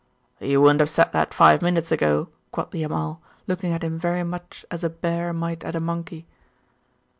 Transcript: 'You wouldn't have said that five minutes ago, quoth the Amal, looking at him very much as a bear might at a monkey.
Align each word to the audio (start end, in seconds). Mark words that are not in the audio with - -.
'You 0.39 0.61
wouldn't 0.63 0.79
have 0.79 0.89
said 0.89 1.11
that 1.13 1.31
five 1.31 1.61
minutes 1.61 1.91
ago, 1.91 2.29
quoth 2.51 2.71
the 2.71 2.81
Amal, 2.81 3.21
looking 3.45 3.71
at 3.71 3.83
him 3.83 3.99
very 3.99 4.23
much 4.23 4.65
as 4.71 4.83
a 4.83 4.89
bear 4.89 5.31
might 5.31 5.63
at 5.63 5.75
a 5.75 5.79
monkey. 5.79 6.25